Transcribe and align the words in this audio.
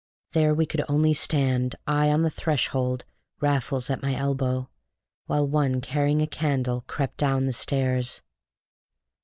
There 0.31 0.55
we 0.55 0.65
could 0.65 0.83
only 0.89 1.13
stand, 1.13 1.75
I 1.85 2.09
on 2.09 2.23
the 2.23 2.31
threshold, 2.31 3.05
Raffles 3.39 3.87
at 3.91 4.01
my 4.01 4.15
elbow, 4.15 4.67
while 5.27 5.47
one 5.47 5.79
carrying 5.79 6.23
a 6.23 6.27
candle 6.27 6.83
crept 6.87 7.17
down 7.17 7.45
the 7.45 7.53
stairs. 7.53 8.23